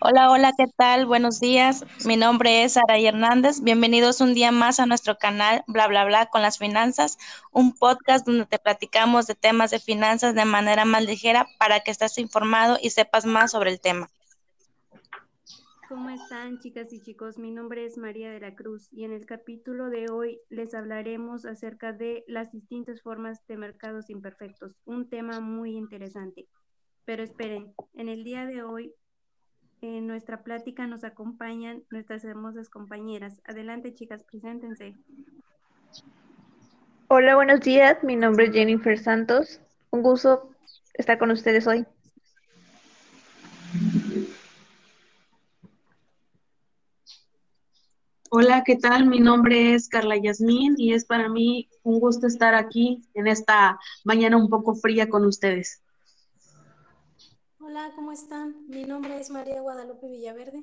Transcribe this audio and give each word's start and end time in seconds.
Hola, 0.00 0.30
hola, 0.30 0.52
¿qué 0.56 0.66
tal? 0.76 1.06
Buenos 1.06 1.40
días. 1.40 1.84
Mi 2.06 2.16
nombre 2.16 2.62
es 2.62 2.76
Aray 2.76 3.06
Hernández. 3.06 3.60
Bienvenidos 3.60 4.20
un 4.20 4.34
día 4.34 4.52
más 4.52 4.78
a 4.78 4.86
nuestro 4.86 5.16
canal 5.18 5.64
Bla 5.66 5.88
Bla 5.88 6.04
Bla 6.04 6.26
con 6.26 6.42
las 6.42 6.58
finanzas, 6.58 7.18
un 7.52 7.72
podcast 7.72 8.26
donde 8.26 8.46
te 8.46 8.58
platicamos 8.58 9.26
de 9.26 9.34
temas 9.34 9.70
de 9.70 9.80
finanzas 9.80 10.34
de 10.34 10.44
manera 10.44 10.84
más 10.84 11.04
ligera 11.04 11.48
para 11.58 11.80
que 11.80 11.90
estés 11.90 12.18
informado 12.18 12.78
y 12.80 12.90
sepas 12.90 13.26
más 13.26 13.50
sobre 13.50 13.70
el 13.70 13.80
tema. 13.80 14.08
¿Cómo 15.88 16.10
están 16.10 16.58
chicas 16.60 16.92
y 16.92 17.00
chicos? 17.00 17.38
Mi 17.38 17.50
nombre 17.50 17.84
es 17.84 17.98
María 17.98 18.30
de 18.30 18.40
la 18.40 18.54
Cruz 18.54 18.88
y 18.92 19.04
en 19.04 19.12
el 19.12 19.26
capítulo 19.26 19.90
de 19.90 20.10
hoy 20.10 20.40
les 20.50 20.74
hablaremos 20.74 21.44
acerca 21.46 21.92
de 21.92 22.24
las 22.26 22.52
distintas 22.52 23.02
formas 23.02 23.46
de 23.46 23.56
mercados 23.56 24.10
imperfectos, 24.10 24.76
un 24.84 25.08
tema 25.08 25.40
muy 25.40 25.76
interesante. 25.76 26.48
Pero 27.04 27.22
esperen, 27.22 27.74
en 27.94 28.08
el 28.08 28.24
día 28.24 28.46
de 28.46 28.62
hoy 28.62 28.94
en 29.82 30.06
nuestra 30.06 30.42
plática 30.42 30.86
nos 30.86 31.04
acompañan 31.04 31.84
nuestras 31.90 32.24
hermosas 32.24 32.70
compañeras. 32.70 33.42
Adelante, 33.44 33.92
chicas, 33.92 34.24
preséntense. 34.24 34.96
Hola, 37.08 37.34
buenos 37.34 37.60
días. 37.60 38.02
Mi 38.02 38.16
nombre 38.16 38.46
es 38.46 38.52
Jennifer 38.52 38.98
Santos. 38.98 39.60
Un 39.90 40.02
gusto 40.02 40.50
estar 40.94 41.18
con 41.18 41.30
ustedes 41.30 41.66
hoy. 41.66 41.86
Hola, 48.30 48.64
¿qué 48.64 48.76
tal? 48.76 49.06
Mi 49.06 49.20
nombre 49.20 49.74
es 49.74 49.88
Carla 49.88 50.16
Yasmín 50.16 50.74
y 50.78 50.94
es 50.94 51.04
para 51.04 51.28
mí 51.28 51.68
un 51.82 52.00
gusto 52.00 52.26
estar 52.26 52.54
aquí 52.54 53.06
en 53.14 53.26
esta 53.26 53.78
mañana 54.02 54.38
un 54.38 54.48
poco 54.48 54.74
fría 54.74 55.08
con 55.08 55.24
ustedes. 55.26 55.83
Hola, 57.76 57.90
¿cómo 57.96 58.12
están? 58.12 58.68
Mi 58.68 58.84
nombre 58.84 59.18
es 59.18 59.30
María 59.30 59.60
Guadalupe 59.60 60.08
Villaverde. 60.08 60.62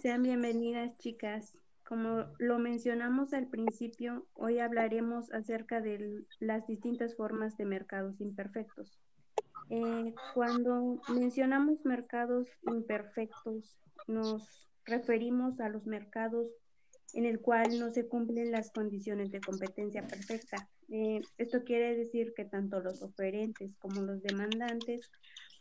Sean 0.00 0.22
bienvenidas, 0.22 0.96
chicas. 0.96 1.52
Como 1.86 2.24
lo 2.38 2.58
mencionamos 2.58 3.34
al 3.34 3.48
principio, 3.48 4.26
hoy 4.32 4.60
hablaremos 4.60 5.30
acerca 5.34 5.82
de 5.82 6.24
las 6.38 6.66
distintas 6.66 7.16
formas 7.16 7.58
de 7.58 7.66
mercados 7.66 8.18
imperfectos. 8.22 8.98
Eh, 9.68 10.14
cuando 10.32 11.02
mencionamos 11.08 11.84
mercados 11.84 12.48
imperfectos, 12.62 13.78
nos 14.06 14.70
referimos 14.86 15.60
a 15.60 15.68
los 15.68 15.84
mercados 15.84 16.46
en 17.14 17.26
el 17.26 17.40
cual 17.40 17.78
no 17.78 17.90
se 17.90 18.06
cumplen 18.06 18.52
las 18.52 18.70
condiciones 18.70 19.30
de 19.30 19.40
competencia 19.40 20.06
perfecta. 20.06 20.68
Eh, 20.90 21.22
esto 21.38 21.64
quiere 21.64 21.96
decir 21.96 22.32
que 22.34 22.44
tanto 22.44 22.80
los 22.80 23.02
oferentes 23.02 23.74
como 23.78 24.02
los 24.02 24.22
demandantes 24.22 25.10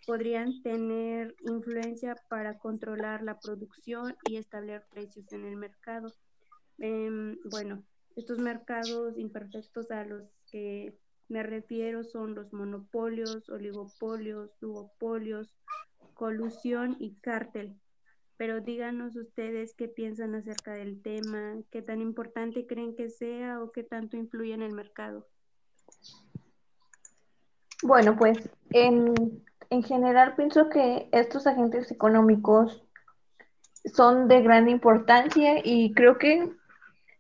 podrían 0.05 0.61
tener 0.61 1.35
influencia 1.41 2.15
para 2.29 2.57
controlar 2.57 3.23
la 3.23 3.39
producción 3.39 4.15
y 4.23 4.37
establecer 4.37 4.85
precios 4.89 5.31
en 5.33 5.45
el 5.45 5.57
mercado. 5.57 6.13
Em, 6.77 7.37
bueno, 7.49 7.83
estos 8.15 8.39
mercados 8.39 9.17
imperfectos 9.17 9.91
a 9.91 10.05
los 10.05 10.23
que 10.51 10.97
me 11.27 11.43
refiero 11.43 12.03
son 12.03 12.35
los 12.35 12.53
monopolios, 12.53 13.49
oligopolios, 13.49 14.49
duopolios, 14.61 15.53
colusión 16.13 16.95
y 16.99 17.15
cártel 17.15 17.75
pero 18.37 18.61
díganos 18.61 19.15
ustedes 19.15 19.73
qué 19.73 19.87
piensan 19.87 20.35
acerca 20.35 20.73
del 20.73 21.01
tema, 21.01 21.55
qué 21.71 21.81
tan 21.81 22.01
importante 22.01 22.67
creen 22.67 22.95
que 22.95 23.09
sea 23.09 23.61
o 23.61 23.71
qué 23.71 23.83
tanto 23.83 24.15
influye 24.15 24.53
en 24.53 24.61
el 24.61 24.73
mercado. 24.73 25.27
Bueno, 27.83 28.15
pues 28.15 28.49
en, 28.71 29.13
en 29.69 29.83
general 29.83 30.35
pienso 30.35 30.69
que 30.69 31.09
estos 31.11 31.47
agentes 31.47 31.91
económicos 31.91 32.83
son 33.93 34.27
de 34.27 34.41
gran 34.41 34.69
importancia 34.69 35.61
y 35.63 35.93
creo 35.93 36.17
que 36.17 36.51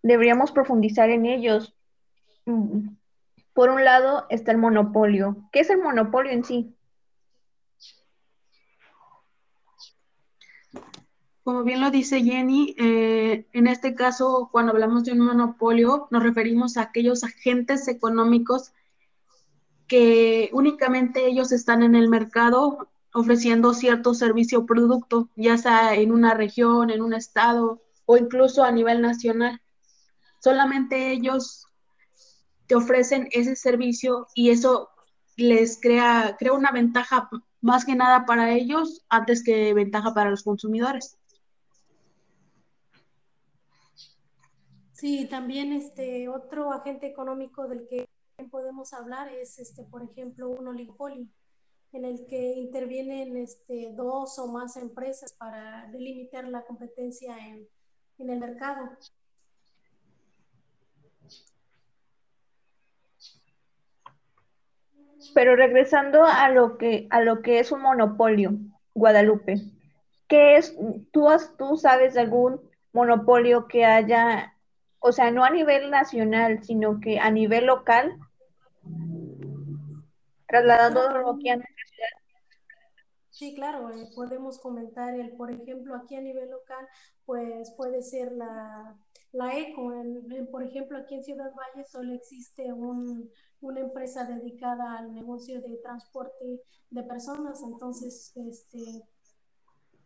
deberíamos 0.03 0.51
profundizar 0.51 1.09
en 1.09 1.25
ellos. 1.25 1.75
Mm, 2.45 2.89
por 3.53 3.69
un 3.69 3.83
lado 3.83 4.25
está 4.29 4.51
el 4.51 4.57
monopolio. 4.59 5.37
¿Qué 5.51 5.61
es 5.61 5.69
el 5.69 5.81
monopolio 5.81 6.31
en 6.31 6.43
sí? 6.43 6.76
Como 11.47 11.63
bien 11.63 11.79
lo 11.79 11.91
dice 11.91 12.21
Jenny, 12.21 12.75
eh, 12.77 13.47
en 13.53 13.67
este 13.67 13.95
caso, 13.95 14.49
cuando 14.51 14.73
hablamos 14.73 15.05
de 15.05 15.13
un 15.13 15.19
monopolio, 15.19 16.09
nos 16.11 16.21
referimos 16.21 16.75
a 16.75 16.81
aquellos 16.81 17.23
agentes 17.23 17.87
económicos 17.87 18.73
que 19.87 20.49
únicamente 20.51 21.25
ellos 21.25 21.53
están 21.53 21.83
en 21.83 21.95
el 21.95 22.09
mercado 22.09 22.89
ofreciendo 23.13 23.73
cierto 23.73 24.13
servicio 24.13 24.59
o 24.59 24.65
producto, 24.65 25.29
ya 25.37 25.57
sea 25.57 25.95
en 25.95 26.11
una 26.11 26.33
región, 26.33 26.89
en 26.89 27.01
un 27.01 27.13
estado 27.13 27.81
o 28.05 28.17
incluso 28.17 28.65
a 28.65 28.71
nivel 28.73 29.01
nacional. 29.01 29.61
Solamente 30.41 31.13
ellos 31.13 31.65
te 32.65 32.75
ofrecen 32.75 33.29
ese 33.31 33.55
servicio 33.55 34.27
y 34.35 34.49
eso 34.49 34.89
les 35.37 35.79
crea, 35.79 36.35
crea 36.37 36.51
una 36.51 36.73
ventaja 36.73 37.29
más 37.61 37.85
que 37.85 37.95
nada 37.95 38.25
para 38.25 38.51
ellos 38.51 39.05
antes 39.07 39.41
que 39.45 39.73
ventaja 39.73 40.13
para 40.13 40.29
los 40.29 40.43
consumidores. 40.43 41.16
Sí, 44.97 45.27
también 45.29 45.73
este 45.73 46.27
otro 46.27 46.73
agente 46.73 47.05
económico 47.05 47.67
del 47.67 47.87
que 47.87 48.09
podemos 48.49 48.93
hablar 48.93 49.29
es 49.29 49.59
este, 49.59 49.83
por 49.83 50.01
ejemplo, 50.01 50.49
un 50.49 50.67
oligopolio 50.67 51.27
en 51.93 52.03
el 52.03 52.25
que 52.25 52.53
intervienen 52.53 53.37
este, 53.37 53.91
dos 53.93 54.39
o 54.39 54.47
más 54.47 54.75
empresas 54.75 55.33
para 55.33 55.87
delimitar 55.91 56.47
la 56.47 56.63
competencia 56.63 57.37
en, 57.47 57.67
en 58.17 58.29
el 58.31 58.39
mercado. 58.39 58.89
Pero 65.35 65.55
regresando 65.55 66.25
a 66.25 66.49
lo 66.49 66.79
que 66.79 67.05
a 67.11 67.21
lo 67.21 67.43
que 67.43 67.59
es 67.59 67.71
un 67.71 67.83
monopolio, 67.83 68.53
Guadalupe, 68.95 69.61
¿qué 70.27 70.55
es? 70.55 70.75
¿Tú, 71.11 71.27
tú 71.55 71.77
sabes 71.77 72.15
de 72.15 72.21
algún 72.21 72.59
monopolio 72.93 73.67
que 73.67 73.85
haya 73.85 74.56
o 74.99 75.11
sea, 75.11 75.31
no 75.31 75.43
a 75.43 75.49
nivel 75.49 75.91
nacional, 75.91 76.63
sino 76.63 76.99
que 76.99 77.19
a 77.19 77.31
nivel 77.31 77.65
local, 77.65 78.17
trasladando 80.47 81.01
aquí 81.29 81.49
a 81.49 81.57
nuestra 81.57 81.85
ciudad. 81.85 82.09
Sí, 83.29 83.53
claro, 83.53 83.91
eh, 83.91 84.09
podemos 84.15 84.59
comentar 84.59 85.13
el, 85.13 85.31
por 85.33 85.51
ejemplo, 85.51 85.95
aquí 85.95 86.15
a 86.15 86.21
nivel 86.21 86.49
local, 86.49 86.87
pues 87.25 87.71
puede 87.77 88.01
ser 88.01 88.31
la, 88.31 88.97
la 89.31 89.55
ECO. 89.55 89.93
por 90.51 90.63
ejemplo, 90.63 90.97
aquí 90.97 91.15
en 91.15 91.23
Ciudad 91.23 91.53
Valle 91.53 91.85
solo 91.85 92.13
existe 92.13 92.73
un, 92.73 93.29
una 93.61 93.81
empresa 93.81 94.25
dedicada 94.25 94.97
al 94.97 95.13
negocio 95.13 95.61
de 95.61 95.77
transporte 95.77 96.61
de 96.89 97.03
personas, 97.03 97.61
entonces, 97.61 98.31
este, 98.35 99.03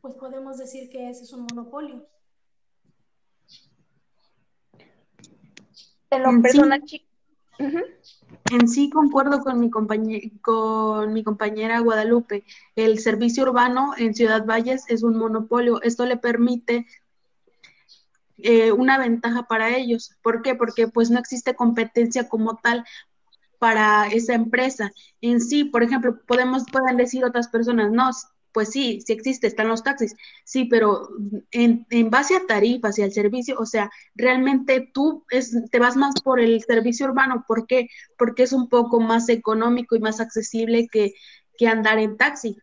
pues 0.02 0.16
podemos 0.16 0.58
decir 0.58 0.90
que 0.90 1.10
ese 1.10 1.24
es 1.24 1.32
un 1.32 1.46
monopolio. 1.50 2.06
En 6.12 6.44
sí, 6.88 7.08
En 8.52 8.68
sí 8.68 8.90
concuerdo 8.90 9.42
con 9.42 9.60
mi, 9.60 9.70
con 9.70 11.14
mi 11.14 11.24
compañera 11.24 11.80
Guadalupe. 11.80 12.44
El 12.76 13.00
servicio 13.00 13.44
urbano 13.44 13.94
en 13.98 14.14
Ciudad 14.14 14.46
Valles 14.46 14.86
es 14.90 15.04
un 15.04 15.18
monopolio. 15.18 15.82
Esto 15.82 16.06
le 16.06 16.18
permite 16.18 16.86
eh, 18.38 18.72
una 18.72 18.98
ventaja 18.98 19.44
para 19.44 19.76
ellos. 19.76 20.16
¿Por 20.22 20.42
qué? 20.42 20.56
Porque 20.56 20.88
pues 20.88 21.10
no 21.10 21.20
existe 21.20 21.56
competencia 21.56 22.28
como 22.28 22.58
tal 22.58 22.86
para 23.60 24.08
esa 24.08 24.34
empresa. 24.34 24.92
En 25.22 25.40
sí, 25.40 25.64
por 25.64 25.84
ejemplo, 25.84 26.20
podemos, 26.26 26.64
pueden 26.72 26.98
decir 26.98 27.24
otras 27.24 27.48
personas, 27.48 27.92
no, 27.92 28.10
pues 28.54 28.70
sí, 28.70 29.02
sí 29.06 29.14
existe, 29.14 29.48
están 29.48 29.68
los 29.68 29.84
taxis, 29.84 30.16
sí, 30.44 30.66
pero 30.66 31.10
en, 31.52 31.86
base 32.10 32.36
a 32.36 32.46
tarifas 32.46 32.98
y 33.00 33.04
al 33.04 33.12
servicio, 33.12 33.56
o 33.60 33.66
sea, 33.66 33.90
realmente 34.16 34.90
tú 34.94 35.26
es, 35.30 35.56
te 35.72 35.80
vas 35.80 35.96
más 35.96 36.16
por 36.22 36.40
el 36.40 36.62
servicio 36.62 37.08
urbano, 37.08 37.46
¿por 37.48 37.68
qué? 37.68 37.88
Porque 38.18 38.44
es 38.44 38.54
un 38.54 38.70
poco 38.70 39.00
más 39.00 39.30
económico 39.30 39.96
y 39.96 40.00
más 40.00 40.20
accesible 40.20 40.88
que, 40.92 41.14
andar 41.68 42.00
en 42.00 42.18
taxi 42.18 42.58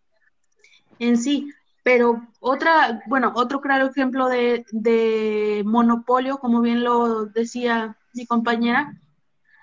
en 0.99 1.17
sí. 1.17 1.49
Pero 1.85 2.21
otra, 2.41 3.01
bueno, 3.07 3.33
otro 3.37 3.61
claro 3.61 3.87
ejemplo 3.87 4.29
de, 4.29 4.67
de 4.73 5.63
monopolio, 5.65 6.39
como 6.39 6.61
bien 6.61 6.83
lo 6.83 7.27
decía 7.27 7.97
mi 8.13 8.27
compañera, 8.27 9.01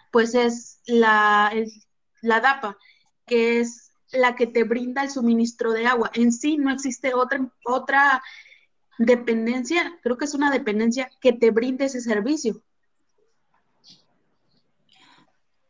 pues 0.09 0.33
es 0.35 0.79
la, 0.87 1.51
la 2.21 2.39
DAPA, 2.39 2.77
que 3.27 3.59
es 3.59 3.91
la 4.15 4.35
que 4.35 4.47
te 4.47 4.63
brinda 4.63 5.03
el 5.03 5.09
suministro 5.09 5.71
de 5.71 5.87
agua. 5.87 6.11
En 6.13 6.31
sí 6.31 6.57
no 6.57 6.71
existe 6.71 7.13
otra, 7.13 7.39
otra 7.65 8.23
dependencia, 8.97 9.99
creo 10.01 10.17
que 10.17 10.25
es 10.25 10.33
una 10.33 10.51
dependencia 10.51 11.09
que 11.21 11.33
te 11.33 11.51
brinde 11.51 11.85
ese 11.85 12.01
servicio. 12.01 12.61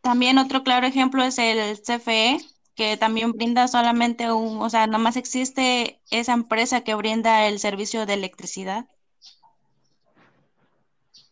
También 0.02 0.38
otro 0.38 0.64
claro 0.64 0.86
ejemplo 0.86 1.24
es 1.24 1.40
el 1.40 1.82
CFE, 1.82 2.38
que 2.76 2.98
también 2.98 3.32
brinda 3.32 3.68
solamente 3.68 4.32
un, 4.32 4.62
o 4.62 4.70
sea, 4.70 4.86
nomás 4.86 5.16
existe 5.16 6.00
esa 6.12 6.34
empresa 6.34 6.82
que 6.82 6.94
brinda 6.94 7.48
el 7.48 7.60
servicio 7.60 8.06
de 8.06 8.14
electricidad. 8.14 8.86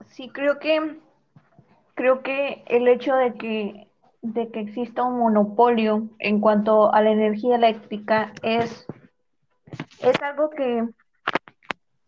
Sí, 0.09 0.29
creo 0.29 0.59
que 0.59 0.97
creo 1.95 2.23
que 2.23 2.63
el 2.67 2.87
hecho 2.87 3.13
de 3.15 3.33
que 3.35 3.87
de 4.23 4.49
que 4.49 4.61
exista 4.61 5.03
un 5.03 5.19
monopolio 5.19 6.09
en 6.19 6.39
cuanto 6.39 6.91
a 6.93 7.01
la 7.01 7.11
energía 7.11 7.57
eléctrica 7.57 8.33
es 8.41 8.87
es 9.99 10.21
algo 10.21 10.49
que 10.49 10.87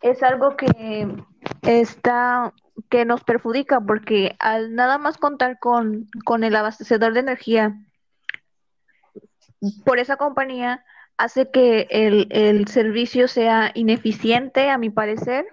es 0.01 0.23
algo 0.23 0.56
que 0.56 1.13
está 1.62 2.53
que 2.89 3.06
nos 3.06 3.23
perjudica 3.23 3.81
porque 3.81 4.35
al 4.39 4.75
nada 4.75 4.97
más 4.97 5.17
contar 5.17 5.59
con, 5.59 6.07
con 6.23 6.44
el 6.44 6.56
abastecedor 6.56 7.13
de 7.13 7.19
energía 7.19 7.75
por 9.83 10.00
esa 10.00 10.17
compañía 10.17 10.83
hace 11.17 11.51
que 11.51 11.88
el, 11.89 12.27
el 12.31 12.67
servicio 12.67 13.27
sea 13.27 13.71
ineficiente, 13.73 14.69
a 14.69 14.77
mi 14.77 14.89
parecer, 14.89 15.45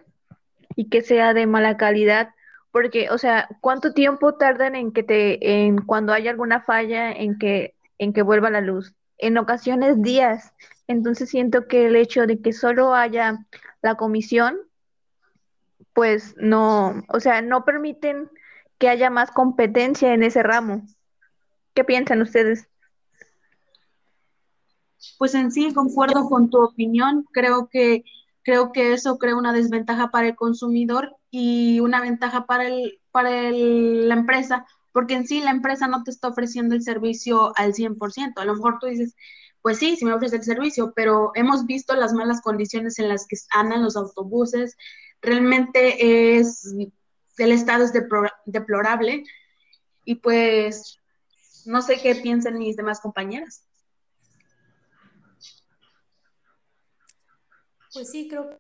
y 0.74 0.88
que 0.88 1.02
sea 1.02 1.34
de 1.34 1.46
mala 1.46 1.76
calidad. 1.76 2.30
Porque, 2.72 3.10
o 3.10 3.18
sea, 3.18 3.48
¿cuánto 3.60 3.92
tiempo 3.92 4.34
tardan 4.34 4.74
en 4.74 4.92
que 4.92 5.02
te, 5.02 5.66
en 5.66 5.82
cuando 5.82 6.12
hay 6.12 6.26
alguna 6.26 6.62
falla, 6.62 7.12
en 7.12 7.38
que, 7.38 7.74
en 7.98 8.12
que 8.12 8.22
vuelva 8.22 8.50
la 8.50 8.62
luz? 8.62 8.94
En 9.18 9.38
ocasiones 9.38 10.02
días. 10.02 10.52
Entonces 10.88 11.28
siento 11.28 11.68
que 11.68 11.86
el 11.86 11.96
hecho 11.96 12.26
de 12.26 12.40
que 12.40 12.52
solo 12.52 12.94
haya 12.94 13.46
la 13.82 13.94
comisión, 13.96 14.58
pues 15.92 16.34
no, 16.38 17.04
o 17.08 17.20
sea, 17.20 17.42
no 17.42 17.64
permiten 17.64 18.30
que 18.78 18.88
haya 18.88 19.10
más 19.10 19.30
competencia 19.30 20.14
en 20.14 20.22
ese 20.22 20.42
ramo. 20.42 20.82
¿Qué 21.74 21.84
piensan 21.84 22.22
ustedes? 22.22 22.68
Pues 25.18 25.34
en 25.34 25.52
sí 25.52 25.72
concuerdo 25.74 26.28
con 26.28 26.50
tu 26.50 26.62
opinión. 26.62 27.26
Creo 27.32 27.68
que 27.68 28.04
creo 28.42 28.72
que 28.72 28.92
eso 28.92 29.18
crea 29.18 29.36
una 29.36 29.52
desventaja 29.52 30.10
para 30.10 30.28
el 30.28 30.36
consumidor 30.36 31.16
y 31.30 31.80
una 31.80 32.00
ventaja 32.00 32.46
para 32.46 32.66
el 32.66 32.98
para 33.12 33.48
el, 33.48 34.08
la 34.08 34.14
empresa, 34.14 34.66
porque 34.90 35.14
en 35.14 35.26
sí 35.26 35.40
la 35.40 35.50
empresa 35.50 35.86
no 35.86 36.02
te 36.02 36.10
está 36.10 36.28
ofreciendo 36.28 36.74
el 36.74 36.82
servicio 36.82 37.52
al 37.56 37.74
100%. 37.74 38.32
A 38.36 38.44
lo 38.44 38.54
mejor 38.56 38.78
tú 38.80 38.86
dices, 38.86 39.14
pues 39.60 39.78
sí, 39.78 39.96
sí 39.96 40.04
me 40.04 40.14
ofrece 40.14 40.36
el 40.36 40.42
servicio, 40.42 40.92
pero 40.96 41.30
hemos 41.34 41.66
visto 41.66 41.94
las 41.94 42.12
malas 42.12 42.40
condiciones 42.40 42.98
en 42.98 43.08
las 43.08 43.26
que 43.26 43.36
andan 43.50 43.84
los 43.84 43.96
autobuses. 43.96 44.76
Realmente 45.20 46.38
es, 46.38 46.74
el 47.38 47.52
estado 47.52 47.84
es 47.84 47.92
deplorable 48.46 49.24
y 50.04 50.16
pues 50.16 50.98
no 51.64 51.80
sé 51.80 52.00
qué 52.02 52.16
piensan 52.16 52.58
mis 52.58 52.76
demás 52.76 53.00
compañeras. 53.00 53.64
Pues 57.92 58.10
sí, 58.10 58.28
creo 58.28 58.48
que 58.48 58.58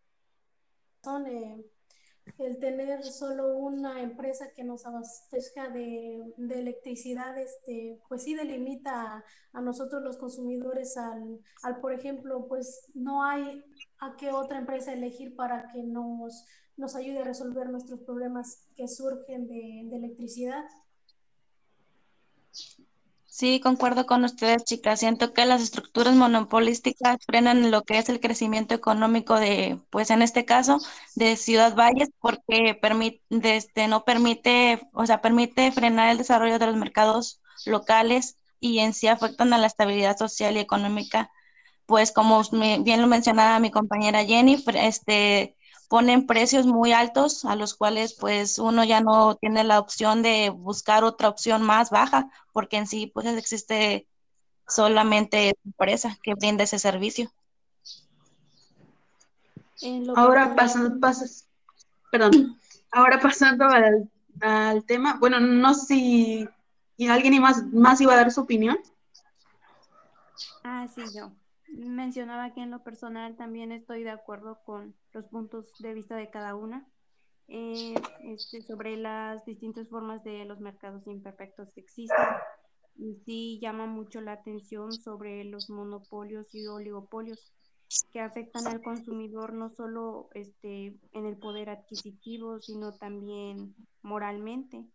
son 1.02 1.26
eh, 1.26 1.64
el 2.38 2.58
tener 2.58 3.04
solo 3.04 3.56
una 3.56 4.02
empresa 4.02 4.52
que 4.54 4.62
nos 4.62 4.86
abastezca 4.86 5.68
de, 5.70 6.34
electricidad, 6.36 7.36
este, 7.38 8.00
pues 8.08 8.24
sí 8.24 8.34
delimita 8.34 9.24
a, 9.52 9.60
nosotros 9.60 10.02
los 10.02 10.18
consumidores 10.18 10.96
al, 10.96 11.40
al, 11.62 11.80
por 11.80 11.92
ejemplo, 11.92 12.46
pues 12.46 12.90
no 12.94 13.24
hay 13.24 13.64
a 13.98 14.16
qué 14.16 14.32
otra 14.32 14.58
empresa 14.58 14.92
elegir 14.92 15.34
para 15.34 15.68
que 15.72 15.82
nos, 15.82 16.44
nos 16.76 16.94
ayude 16.94 17.20
a 17.20 17.24
resolver 17.24 17.68
nuestros 17.70 18.00
problemas 18.00 18.66
que 18.76 18.86
surgen 18.86 19.48
de, 19.48 19.82
de 19.86 19.96
electricidad. 19.96 20.64
Sí, 23.34 23.60
concuerdo 23.60 24.04
con 24.06 24.24
ustedes, 24.24 24.62
chicas. 24.64 25.00
Siento 25.00 25.32
que 25.32 25.46
las 25.46 25.62
estructuras 25.62 26.14
monopolísticas 26.14 27.16
frenan 27.26 27.70
lo 27.70 27.82
que 27.82 27.96
es 27.98 28.08
el 28.10 28.20
crecimiento 28.20 28.74
económico 28.74 29.36
de, 29.40 29.80
pues 29.90 30.10
en 30.10 30.20
este 30.20 30.44
caso, 30.44 30.78
de 31.14 31.36
Ciudad 31.36 31.74
Valles, 31.74 32.10
porque 32.20 32.74
permite, 32.80 33.22
este, 33.56 33.88
no 33.88 34.04
permite, 34.04 34.82
o 34.92 35.06
sea, 35.06 35.22
permite 35.22 35.72
frenar 35.72 36.10
el 36.10 36.18
desarrollo 36.18 36.58
de 36.58 36.66
los 36.66 36.76
mercados 36.76 37.40
locales 37.64 38.36
y 38.60 38.80
en 38.80 38.92
sí 38.92 39.06
afectan 39.08 39.52
a 39.54 39.58
la 39.58 39.66
estabilidad 39.66 40.18
social 40.18 40.56
y 40.56 40.60
económica. 40.60 41.30
Pues 41.86 42.12
como 42.12 42.42
bien 42.80 43.00
lo 43.02 43.06
mencionaba 43.06 43.58
mi 43.60 43.70
compañera 43.70 44.24
Jenny, 44.24 44.62
este, 44.74 45.56
ponen 45.92 46.26
precios 46.26 46.64
muy 46.64 46.94
altos 46.94 47.44
a 47.44 47.54
los 47.54 47.74
cuales 47.74 48.14
pues 48.14 48.58
uno 48.58 48.82
ya 48.82 49.02
no 49.02 49.34
tiene 49.34 49.62
la 49.62 49.78
opción 49.78 50.22
de 50.22 50.48
buscar 50.48 51.04
otra 51.04 51.28
opción 51.28 51.60
más 51.60 51.90
baja 51.90 52.30
porque 52.54 52.78
en 52.78 52.86
sí 52.86 53.10
pues 53.12 53.26
existe 53.26 54.08
solamente 54.66 55.52
empresa 55.66 56.16
que 56.22 56.32
brinda 56.32 56.64
ese 56.64 56.78
servicio. 56.78 57.30
Ahora 60.16 60.56
pasando, 60.56 60.98
pasas, 60.98 61.46
perdón, 62.10 62.58
ahora 62.90 63.20
pasando 63.20 63.66
al, 63.66 64.10
al, 64.40 64.84
tema, 64.84 65.18
bueno, 65.20 65.40
no 65.40 65.74
sé 65.74 66.48
si 66.96 67.06
alguien 67.06 67.38
más, 67.42 67.66
más 67.66 68.00
iba 68.00 68.14
a 68.14 68.16
dar 68.16 68.32
su 68.32 68.40
opinión. 68.40 68.78
Ah, 70.64 70.86
sí, 70.88 71.02
yo 71.14 71.30
mencionaba 71.72 72.52
que 72.52 72.62
en 72.62 72.70
lo 72.70 72.82
personal 72.82 73.36
también 73.36 73.72
estoy 73.72 74.04
de 74.04 74.10
acuerdo 74.10 74.60
con 74.64 74.94
los 75.12 75.26
puntos 75.26 75.72
de 75.78 75.94
vista 75.94 76.16
de 76.16 76.30
cada 76.30 76.54
una 76.54 76.86
eh, 77.48 77.94
este, 78.24 78.62
sobre 78.62 78.96
las 78.96 79.44
distintas 79.44 79.88
formas 79.88 80.22
de 80.24 80.44
los 80.44 80.60
mercados 80.60 81.06
imperfectos 81.06 81.70
que 81.74 81.80
existen. 81.80 82.26
Y 82.94 83.14
sí 83.24 83.58
llama 83.60 83.86
mucho 83.86 84.20
la 84.20 84.32
atención 84.32 84.92
sobre 84.92 85.44
los 85.44 85.70
monopolios 85.70 86.54
y 86.54 86.66
oligopolios 86.66 87.52
que 88.10 88.20
afectan 88.20 88.66
al 88.66 88.82
consumidor 88.82 89.52
no 89.52 89.70
solo 89.70 90.28
este, 90.34 90.98
en 91.12 91.26
el 91.26 91.36
poder 91.36 91.70
adquisitivo, 91.70 92.60
sino 92.60 92.92
también 92.92 93.74
moralmente, 94.02 94.86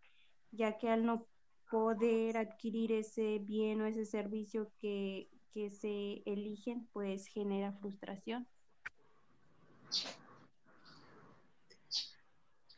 ya 0.52 0.78
que 0.78 0.88
al 0.88 1.04
no 1.04 1.26
poder 1.70 2.38
adquirir 2.38 2.92
ese 2.92 3.38
bien 3.40 3.80
o 3.80 3.86
ese 3.86 4.04
servicio 4.04 4.70
que 4.80 5.28
que 5.52 5.70
se 5.70 6.22
eligen, 6.26 6.86
pues 6.92 7.26
genera 7.26 7.72
frustración. 7.72 8.46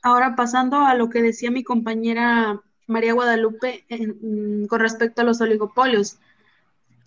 Ahora 0.03 0.35
pasando 0.35 0.79
a 0.79 0.95
lo 0.95 1.11
que 1.11 1.23
decía 1.23 1.51
mi 1.51 1.63
compañera 1.63 2.63
María 2.87 3.13
Guadalupe 3.13 3.85
mm, 3.89 4.67
con 4.67 4.81
respecto 4.81 5.23
a 5.23 5.25
los 5.25 5.41
oligopolios. 5.41 6.19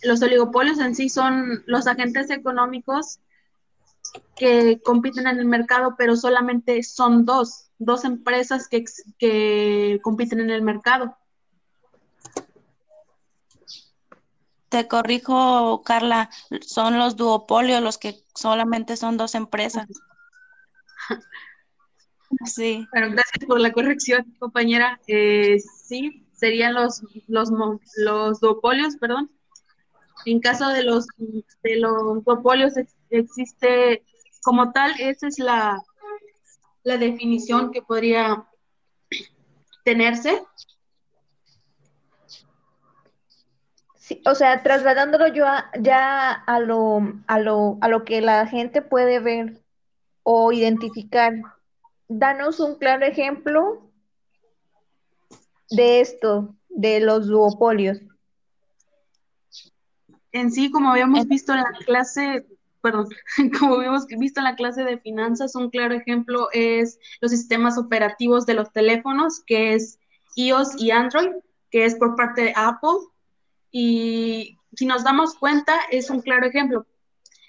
Los 0.02 0.22
oligopolios 0.22 0.78
en 0.78 0.94
sí 0.94 1.08
son 1.08 1.62
los 1.66 1.86
agentes 1.86 2.30
económicos 2.30 3.20
que 4.36 4.80
compiten 4.82 5.26
en 5.26 5.38
el 5.38 5.46
mercado, 5.46 5.94
pero 5.96 6.16
solamente 6.16 6.82
son 6.82 7.24
dos, 7.24 7.70
dos 7.78 8.04
empresas 8.04 8.68
que, 8.68 8.84
que 9.18 10.00
compiten 10.02 10.40
en 10.40 10.50
el 10.50 10.62
mercado. 10.62 11.16
Te 14.74 14.88
corrijo, 14.88 15.84
Carla, 15.84 16.30
son 16.60 16.98
los 16.98 17.14
duopolios 17.14 17.80
los 17.80 17.96
que 17.96 18.16
solamente 18.34 18.96
son 18.96 19.16
dos 19.16 19.36
empresas. 19.36 19.86
Sí. 22.44 22.84
Bueno, 22.90 23.12
gracias 23.12 23.44
por 23.46 23.60
la 23.60 23.70
corrección, 23.70 24.34
compañera. 24.40 25.00
Eh, 25.06 25.60
sí, 25.60 26.26
serían 26.32 26.74
los, 26.74 27.02
los, 27.28 27.50
los 27.98 28.40
duopolios, 28.40 28.96
perdón. 28.96 29.30
En 30.26 30.40
caso 30.40 30.68
de 30.70 30.82
los, 30.82 31.06
de 31.62 31.76
los 31.76 32.24
duopolios 32.24 32.72
existe 33.10 34.04
como 34.42 34.72
tal, 34.72 34.92
esa 34.98 35.28
es 35.28 35.38
la, 35.38 35.80
la 36.82 36.96
definición 36.96 37.70
que 37.70 37.82
podría 37.82 38.44
tenerse 39.84 40.42
o 44.26 44.34
sea, 44.34 44.62
trasladándolo 44.62 45.28
yo 45.28 45.46
ya 45.80 46.30
a 46.32 46.60
lo, 46.60 47.00
a, 47.26 47.38
lo, 47.38 47.78
a 47.80 47.88
lo 47.88 48.04
que 48.04 48.20
la 48.20 48.46
gente 48.46 48.82
puede 48.82 49.18
ver 49.18 49.60
o 50.22 50.52
identificar, 50.52 51.32
danos 52.08 52.60
un 52.60 52.76
claro 52.76 53.04
ejemplo 53.06 53.90
de 55.70 56.00
esto, 56.00 56.54
de 56.68 57.00
los 57.00 57.26
duopolios. 57.28 58.00
En 60.32 60.50
sí, 60.50 60.70
como 60.70 60.90
habíamos 60.90 61.26
visto 61.28 61.52
en 61.52 61.60
la 61.60 61.72
clase, 61.86 62.46
perdón, 62.80 63.08
como 63.58 63.76
habíamos 63.76 64.06
visto 64.06 64.40
en 64.40 64.44
la 64.44 64.56
clase 64.56 64.84
de 64.84 64.98
finanzas, 64.98 65.54
un 65.54 65.70
claro 65.70 65.94
ejemplo 65.94 66.48
es 66.52 66.98
los 67.20 67.30
sistemas 67.30 67.78
operativos 67.78 68.44
de 68.46 68.54
los 68.54 68.72
teléfonos, 68.72 69.42
que 69.46 69.74
es 69.74 69.98
iOS 70.36 70.80
y 70.80 70.90
Android, 70.90 71.30
que 71.70 71.84
es 71.84 71.94
por 71.94 72.16
parte 72.16 72.42
de 72.42 72.52
Apple, 72.56 73.13
y 73.76 74.56
si 74.76 74.86
nos 74.86 75.02
damos 75.02 75.34
cuenta, 75.34 75.80
es 75.90 76.08
un 76.08 76.20
claro 76.20 76.46
ejemplo. 76.46 76.86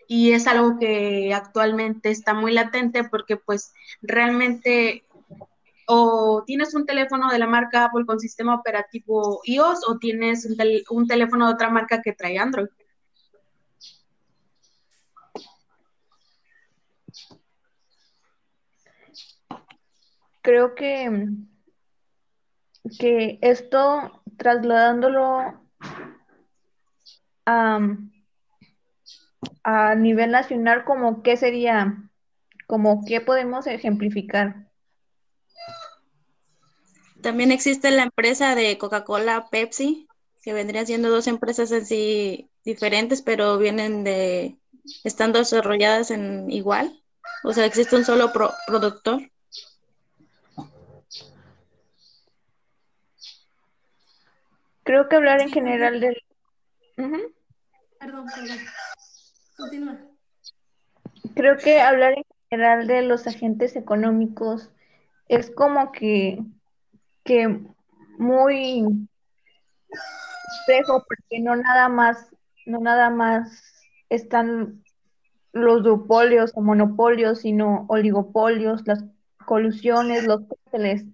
Y 0.07 0.31
es 0.31 0.47
algo 0.47 0.79
que 0.79 1.31
actualmente 1.35 2.09
está 2.09 2.33
muy 2.33 2.51
latente 2.51 3.03
porque 3.03 3.37
pues 3.37 3.73
realmente 4.01 5.05
o 5.87 6.43
tienes 6.47 6.73
un 6.73 6.87
teléfono 6.87 7.29
de 7.29 7.37
la 7.37 7.45
marca 7.45 7.85
Apple 7.85 8.07
con 8.07 8.19
sistema 8.19 8.55
operativo 8.55 9.41
iOS 9.43 9.87
o 9.87 9.99
tienes 9.99 10.47
un, 10.89 11.07
teléfono 11.07 11.45
de 11.47 11.53
otra 11.53 11.69
marca 11.69 12.01
que 12.01 12.13
trae 12.13 12.39
Android. 12.39 12.69
Creo 20.41 20.73
que, 20.73 21.27
que 22.99 23.37
esto 23.43 24.23
trasladándolo 24.37 25.64
a, 27.45 27.79
nivel 29.95 30.31
nacional, 30.31 30.83
como 30.85 31.23
qué 31.23 31.37
sería, 31.37 32.09
como 32.67 33.03
qué 33.05 33.21
podemos 33.21 33.67
ejemplificar. 33.67 34.69
También 37.21 37.51
existe 37.51 37.89
la 37.91 38.03
empresa 38.03 38.55
de 38.55 38.77
Coca-Cola 38.77 39.47
Pepsi, 39.49 40.07
que 40.43 40.53
vendrían 40.53 40.85
siendo 40.85 41.09
dos 41.09 41.27
empresas 41.27 41.71
en 41.71 41.85
sí 41.85 42.49
diferentes, 42.63 43.21
pero 43.21 43.57
vienen 43.57 44.03
de, 44.03 44.59
estando 45.03 45.39
desarrolladas 45.39 46.11
en 46.11 46.51
igual. 46.51 47.03
O 47.43 47.53
sea, 47.53 47.65
existe 47.65 47.95
un 47.95 48.05
solo 48.05 48.31
productor. 48.67 49.31
Creo 54.85 55.09
que 55.09 55.15
hablar 55.15 55.41
en 55.41 55.49
general 55.49 55.99
del... 55.99 56.15
Perdón, 56.95 58.25
perdón. 58.33 58.57
Continúa. 59.57 59.99
Creo 61.33 61.57
que 61.57 61.81
hablar 61.81 62.13
en 62.13 62.23
general 62.49 62.87
de 62.87 63.01
los 63.01 63.25
agentes 63.25 63.75
económicos 63.75 64.71
es 65.27 65.49
como 65.49 65.91
que, 65.91 66.39
que 67.23 67.59
muy 68.19 68.85
espejo 70.59 71.03
porque 71.07 71.39
no 71.41 71.55
nada 71.55 71.89
más, 71.89 72.29
no 72.67 72.79
nada 72.79 73.09
más 73.09 73.63
están 74.09 74.83
los 75.51 75.81
duopolios 75.81 76.51
o 76.53 76.61
monopolios, 76.61 77.39
sino 77.39 77.85
oligopolios, 77.89 78.85
las 78.85 79.03
colusiones, 79.45 80.25
los 80.25 80.41
cárteles. 80.47 81.05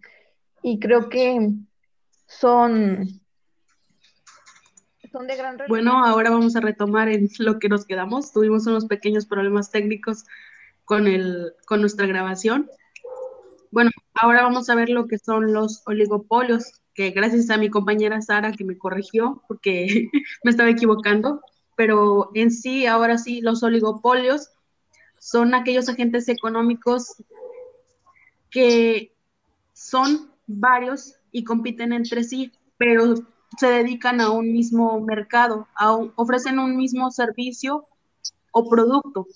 Y 0.62 0.80
creo 0.80 1.08
que 1.08 1.52
son, 2.28 3.21
son 5.12 5.28
de 5.28 5.36
gran 5.36 5.58
Bueno, 5.68 6.06
ahora 6.06 6.30
vamos 6.30 6.56
a 6.56 6.62
retomar 6.62 7.10
en 7.10 7.30
lo 7.40 7.60
que 7.60 7.70
nos 7.70 7.86
quedamos. 7.86 8.32
Tuvimos 8.32 8.66
unos 8.68 8.86
pequeños 8.86 9.26
problemas 9.26 9.72
técnicos 9.72 10.26
con, 10.86 11.08
el, 11.08 11.54
con 11.66 11.82
nuestra 11.82 12.08
grabación. 12.08 12.70
Bueno, 13.72 13.92
ahora 14.14 14.44
vamos 14.44 14.70
a 14.70 14.76
ver 14.76 14.90
lo 14.90 15.08
que 15.08 15.18
son 15.18 15.54
los 15.54 15.84
oligopolios 15.86 16.82
que 16.94 17.12
gracias 17.12 17.50
a 17.50 17.58
mi 17.58 17.70
compañera 17.70 18.22
Sara 18.22 18.52
que 18.52 18.66
me 18.66 18.78
corrigió 18.78 19.42
porque 19.48 20.10
me 20.44 20.52
estaba 20.52 20.70
equivocando, 20.70 21.42
pero 21.76 22.32
en 22.34 22.52
sí, 22.52 22.86
ahora 22.86 23.18
sí, 23.18 23.42
los 23.42 23.64
oligopolios 23.64 24.50
son 25.20 25.54
aquellos 25.54 25.88
agentes 25.88 26.28
económicos 26.28 27.24
que 28.50 29.14
son 29.74 30.32
varios 30.48 31.16
y 31.32 31.44
compiten 31.44 31.94
entre 31.94 32.24
sí, 32.24 32.52
pero 32.78 33.16
se 33.58 33.68
dedican 33.68 34.22
a 34.22 34.32
un 34.32 34.52
mismo 34.52 35.00
mercado, 35.02 35.68
ofrecen 36.16 36.60
un 36.60 36.76
mismo 36.76 37.12
servicio 37.12 37.86
o 38.52 38.70
producto. 38.70 39.28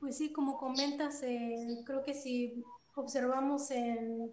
Pues 0.00 0.18
sí, 0.18 0.32
como 0.32 0.56
comentas, 0.56 1.22
eh, 1.22 1.82
creo 1.84 2.04
que 2.04 2.14
si 2.14 2.64
observamos 2.94 3.70
en, 3.72 4.32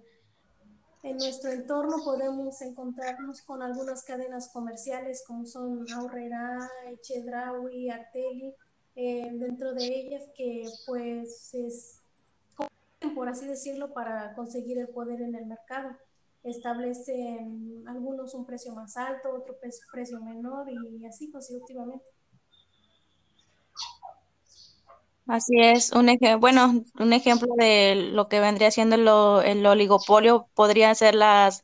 en 1.01 1.17
nuestro 1.17 1.51
entorno 1.51 2.03
podemos 2.03 2.61
encontrarnos 2.61 3.41
con 3.41 3.61
algunas 3.63 4.03
cadenas 4.03 4.49
comerciales 4.53 5.23
como 5.25 5.45
son 5.45 5.91
Aurrera, 5.93 6.69
Chedraui, 7.01 7.89
Arteli, 7.89 8.53
eh, 8.95 9.31
dentro 9.33 9.73
de 9.73 9.85
ellas 9.85 10.23
que 10.35 10.69
pues 10.85 11.53
es 11.55 12.02
por 13.11 13.29
así 13.29 13.47
decirlo, 13.47 13.93
para 13.93 14.33
conseguir 14.35 14.77
el 14.77 14.89
poder 14.89 15.21
en 15.21 15.35
el 15.35 15.45
mercado. 15.45 15.97
Establecen 16.43 17.83
algunos 17.87 18.33
un 18.33 18.45
precio 18.45 18.73
más 18.73 18.97
alto, 18.97 19.33
otro 19.33 19.55
precio 19.91 20.21
menor 20.21 20.67
y 20.69 21.05
así 21.05 21.31
consecutivamente. 21.31 22.05
Así 25.25 25.53
es, 25.57 25.93
un 25.93 26.09
bueno, 26.39 26.83
un 26.99 27.13
ejemplo 27.13 27.47
de 27.57 27.95
lo 27.95 28.27
que 28.27 28.41
vendría 28.41 28.71
siendo 28.71 29.41
el 29.41 29.65
oligopolio 29.65 30.49
podrían 30.53 30.95
ser 30.95 31.15
las 31.15 31.63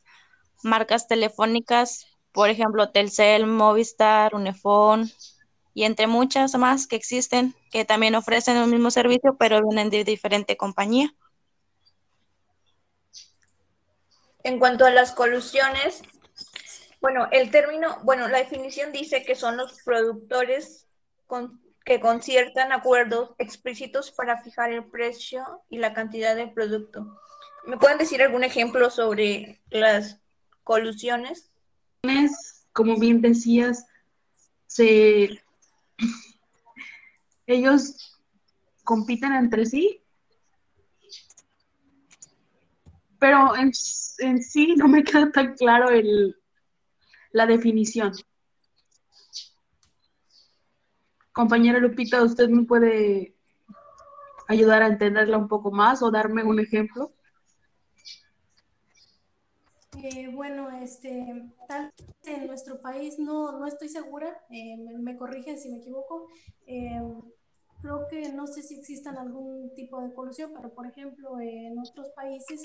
marcas 0.63 1.09
telefónicas, 1.09 2.07
por 2.31 2.49
ejemplo, 2.49 2.91
Telcel, 2.91 3.47
Movistar, 3.47 4.33
Unifón 4.33 5.11
y 5.73 5.83
entre 5.83 6.07
muchas 6.07 6.57
más 6.57 6.87
que 6.87 6.95
existen 6.95 7.53
que 7.69 7.83
también 7.83 8.15
ofrecen 8.15 8.55
el 8.55 8.69
mismo 8.69 8.91
servicio 8.91 9.35
pero 9.37 9.61
vienen 9.61 9.89
de 9.89 10.05
diferente 10.05 10.55
compañía. 10.55 11.13
En 14.43 14.59
cuanto 14.59 14.85
a 14.85 14.89
las 14.89 15.11
colusiones, 15.11 16.01
bueno, 17.01 17.27
el 17.31 17.51
término, 17.51 17.99
bueno, 18.03 18.27
la 18.27 18.39
definición 18.39 18.91
dice 18.91 19.23
que 19.23 19.35
son 19.35 19.57
los 19.57 19.81
productores 19.83 20.87
con 21.27 21.61
que 21.85 21.99
conciertan 21.99 22.71
acuerdos 22.71 23.31
explícitos 23.39 24.11
para 24.11 24.41
fijar 24.43 24.71
el 24.71 24.85
precio 24.85 25.63
y 25.69 25.79
la 25.79 25.93
cantidad 25.93 26.35
del 26.35 26.51
producto. 26.51 27.19
¿Me 27.65 27.77
pueden 27.77 27.97
decir 27.97 28.21
algún 28.21 28.43
ejemplo 28.43 28.89
sobre 28.91 29.59
las 29.69 30.19
colusiones? 30.63 31.49
Como 32.73 32.97
bien 32.99 33.21
decías, 33.21 33.87
se... 34.67 35.41
ellos 37.47 38.15
compiten 38.83 39.33
entre 39.33 39.65
sí, 39.65 40.03
pero 43.19 43.55
en, 43.55 43.71
en 44.19 44.41
sí 44.41 44.75
no 44.75 44.87
me 44.87 45.03
queda 45.03 45.31
tan 45.31 45.55
claro 45.55 45.89
el, 45.89 46.35
la 47.31 47.45
definición. 47.45 48.13
Compañera 51.31 51.79
Lupita, 51.79 52.23
¿usted 52.23 52.49
me 52.49 52.63
puede 52.63 53.35
ayudar 54.47 54.81
a 54.81 54.87
entenderla 54.87 55.37
un 55.37 55.47
poco 55.47 55.71
más 55.71 56.01
o 56.01 56.11
darme 56.11 56.43
un 56.43 56.59
ejemplo? 56.59 57.13
Eh, 60.01 60.29
bueno, 60.33 60.69
este, 60.71 61.51
tal 61.67 61.91
en 62.23 62.47
nuestro 62.47 62.81
país 62.81 63.19
no, 63.19 63.59
no 63.59 63.67
estoy 63.67 63.89
segura, 63.89 64.41
eh, 64.49 64.77
me, 64.77 65.17
corrigen 65.17 65.59
si 65.59 65.69
me 65.69 65.77
equivoco. 65.77 66.29
Eh, 66.65 67.01
creo 67.81 68.07
que 68.09 68.31
no 68.33 68.47
sé 68.47 68.61
si 68.61 68.75
existan 68.75 69.17
algún 69.17 69.73
tipo 69.75 70.01
de 70.01 70.13
colusión, 70.13 70.51
pero 70.55 70.73
por 70.73 70.87
ejemplo 70.87 71.39
en 71.39 71.77
otros 71.79 72.09
países 72.15 72.61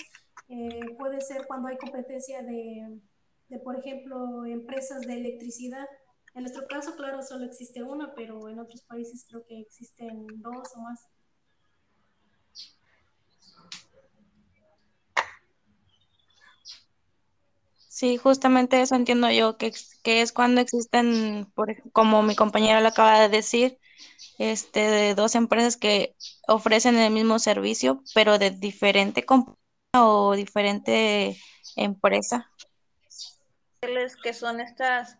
puede 0.97 1.21
ser 1.21 1.47
cuando 1.47 1.69
hay 1.69 1.77
competencia 1.77 2.43
de, 2.43 2.99
de, 3.49 3.59
por 3.59 3.77
ejemplo, 3.77 4.45
empresas 4.45 5.01
de 5.01 5.15
electricidad 5.15 5.87
en 6.35 6.43
nuestro 6.43 6.67
caso, 6.67 6.97
claro, 6.97 7.23
solo 7.23 7.45
existe 7.45 7.81
una, 7.81 8.13
pero 8.13 8.49
en 8.49 8.59
otros 8.59 8.81
países 8.83 9.25
creo 9.29 9.45
que 9.47 9.61
existen 9.61 10.27
dos 10.41 10.67
o 10.75 10.81
más. 10.81 11.07
Sí, 17.87 18.17
justamente 18.17 18.81
eso 18.81 18.95
entiendo 18.95 19.31
yo, 19.31 19.55
que, 19.55 19.71
que 20.03 20.21
es 20.21 20.33
cuando 20.33 20.59
existen, 20.59 21.49
por, 21.55 21.89
como 21.93 22.21
mi 22.21 22.35
compañera 22.35 22.81
lo 22.81 22.89
acaba 22.89 23.21
de 23.21 23.29
decir, 23.29 23.79
este, 24.37 24.79
de 24.79 25.15
dos 25.15 25.35
empresas 25.35 25.77
que 25.77 26.15
ofrecen 26.47 26.97
el 26.97 27.11
mismo 27.11 27.39
servicio, 27.39 28.03
pero 28.13 28.37
de 28.37 28.51
diferente 28.51 29.25
compañía 29.25 29.57
o 29.93 30.35
diferente 30.35 31.37
empresa. 31.75 32.49
Que 34.23 34.33
son 34.33 34.59
estas 34.59 35.17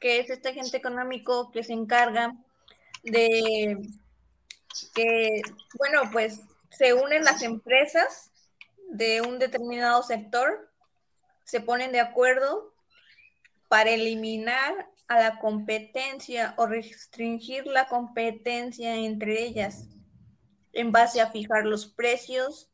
que 0.00 0.18
es 0.18 0.30
este 0.30 0.50
agente 0.50 0.76
económico 0.76 1.50
que 1.50 1.64
se 1.64 1.72
encarga 1.72 2.34
de 3.02 3.78
que, 4.94 5.40
bueno, 5.78 6.02
pues 6.12 6.40
se 6.70 6.92
unen 6.92 7.24
las 7.24 7.42
empresas 7.42 8.30
de 8.90 9.20
un 9.22 9.38
determinado 9.38 10.02
sector, 10.02 10.70
se 11.44 11.60
ponen 11.60 11.92
de 11.92 12.00
acuerdo 12.00 12.74
para 13.68 13.90
eliminar 13.90 14.88
a 15.08 15.18
la 15.18 15.38
competencia 15.38 16.54
o 16.56 16.66
restringir 16.66 17.66
la 17.66 17.88
competencia 17.88 18.96
entre 18.96 19.44
ellas 19.44 19.88
en 20.72 20.92
base 20.92 21.20
a 21.20 21.30
fijar 21.30 21.64
los 21.64 21.86
precios 21.86 22.70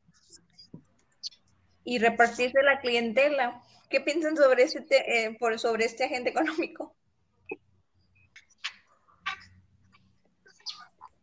y 1.84 1.98
repartirse 1.98 2.62
la 2.62 2.80
clientela. 2.80 3.62
¿Qué 3.88 4.00
piensan 4.00 4.36
sobre 4.36 4.64
este, 4.64 5.36
por, 5.38 5.58
sobre 5.58 5.84
este 5.84 6.04
agente 6.04 6.30
económico? 6.30 6.94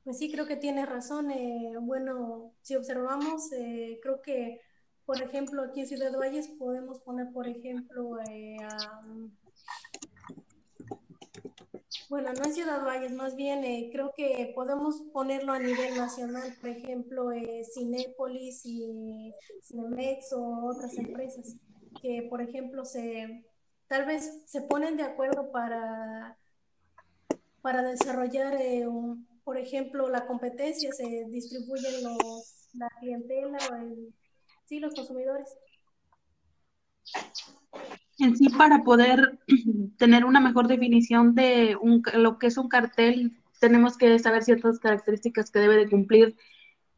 Pues 0.10 0.18
sí, 0.18 0.32
creo 0.32 0.48
que 0.48 0.56
tiene 0.56 0.86
razón. 0.86 1.30
Eh, 1.30 1.74
bueno, 1.82 2.54
si 2.62 2.76
observamos, 2.76 3.52
eh, 3.52 4.00
creo 4.02 4.22
que, 4.22 4.60
por 5.06 5.22
ejemplo, 5.22 5.62
aquí 5.62 5.82
en 5.82 5.88
Ciudad 5.88 6.18
Valles 6.18 6.48
podemos 6.48 7.00
poner, 7.02 7.32
por 7.32 7.48
ejemplo, 7.48 8.18
eh, 8.28 8.58
Bueno, 12.08 12.32
no 12.34 12.44
en 12.44 12.54
Ciudad 12.54 12.84
Valles, 12.86 13.12
más 13.14 13.36
bien 13.36 13.64
eh, 13.64 13.90
creo 13.92 14.14
que 14.16 14.52
podemos 14.54 15.02
ponerlo 15.12 15.54
a 15.54 15.60
nivel 15.60 15.96
nacional, 15.96 16.56
por 16.62 16.70
ejemplo, 16.70 17.32
eh, 17.32 17.64
Cinépolis 17.74 18.64
y 18.66 19.34
Cinemex 19.64 20.34
o 20.34 20.66
otras 20.66 20.96
empresas 20.98 21.56
que, 22.00 22.28
por 22.30 22.42
ejemplo, 22.42 22.86
se 22.86 23.44
tal 23.88 24.06
vez 24.06 24.44
se 24.46 24.62
ponen 24.62 24.98
de 24.98 25.04
acuerdo 25.04 25.52
para, 25.52 26.38
para 27.62 27.82
desarrollar, 27.82 28.56
eh, 28.62 28.88
por 29.44 29.58
ejemplo, 29.58 30.10
la 30.10 30.28
competencia, 30.28 30.92
se 30.92 31.26
distribuyen 31.30 32.04
los, 32.04 32.70
la 32.74 32.90
clientela 33.00 33.58
o 33.72 33.76
el, 33.76 34.14
sí, 34.66 34.80
los 34.80 34.94
consumidores 34.94 35.58
en 38.20 38.38
sí 38.38 38.50
para 38.50 38.84
poder 38.84 39.40
tener 39.98 40.26
una 40.26 40.40
mejor 40.40 40.68
definición 40.68 41.36
de 41.36 41.78
lo 42.14 42.38
que 42.38 42.48
es 42.48 42.58
un 42.58 42.70
cartel, 42.70 43.38
tenemos 43.60 43.98
que 43.98 44.18
saber 44.20 44.44
ciertas 44.44 44.80
características 44.80 45.52
que 45.52 45.60
debe 45.60 45.78
de 45.78 45.90
cumplir 45.90 46.36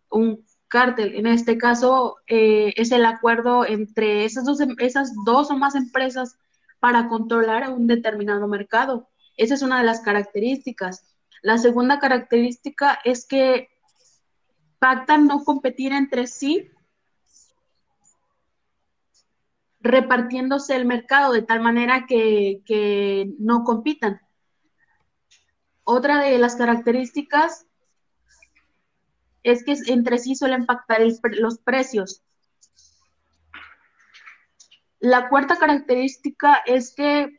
un 0.10 0.46
cartel. 0.68 1.16
En 1.16 1.28
este 1.28 1.58
caso, 1.58 2.18
eh, 2.28 2.74
es 2.78 2.92
el 2.92 3.06
acuerdo 3.06 3.66
entre 3.66 4.26
esas 4.26 4.46
dos, 4.46 4.62
em, 4.62 4.76
esas 4.80 5.12
dos 5.26 5.52
o 5.52 5.58
más 5.58 5.76
empresas 5.76 6.38
para 6.80 7.08
controlar 7.08 7.70
un 7.72 7.88
determinado 7.88 8.48
mercado. 8.48 9.10
Esa 9.38 9.56
es 9.56 9.62
una 9.62 9.80
de 9.80 9.86
las 9.86 10.02
características. 10.02 11.04
La 11.42 11.58
segunda 11.58 12.00
característica 12.00 13.00
es 13.04 13.26
que 13.26 13.70
pactan 14.80 15.28
no 15.28 15.44
competir 15.44 15.94
entre 15.94 16.28
sí 16.28 16.70
repartiéndose 19.82 20.76
el 20.76 20.86
mercado 20.86 21.34
de 21.34 21.42
tal 21.42 21.62
manera 21.62 22.06
que, 22.08 23.34
no 23.40 23.64
compitan. 23.64 24.22
Otra 25.84 26.20
de 26.20 26.38
las 26.38 26.56
características 26.56 27.66
es 29.44 29.64
que 29.64 29.76
entre 29.88 30.20
sí 30.20 30.36
suelen 30.36 30.66
pactar 30.66 31.02
los 31.40 31.58
precios. 31.58 32.24
La 35.00 35.30
cuarta 35.30 35.58
característica 35.58 36.62
es 36.66 36.94
que 36.94 37.36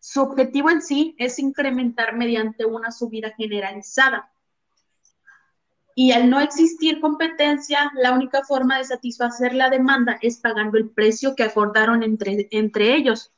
su 0.00 0.20
objetivo 0.20 0.70
en 0.70 0.82
sí 0.82 1.14
es 1.18 1.38
incrementar 1.38 2.16
mediante 2.16 2.66
una 2.66 2.90
subida 2.90 3.32
generalizada. 3.36 4.31
Y 5.94 6.12
al 6.12 6.30
no 6.30 6.40
existir 6.40 7.00
competencia, 7.00 7.90
la 7.94 8.12
única 8.12 8.42
forma 8.44 8.78
de 8.78 8.84
satisfacer 8.84 9.54
la 9.54 9.68
demanda 9.68 10.18
es 10.22 10.38
pagando 10.38 10.78
el 10.78 10.88
precio 10.88 11.34
que 11.34 11.42
acordaron 11.42 12.02
entre, 12.02 12.48
entre 12.50 12.94
ellos. 12.94 13.30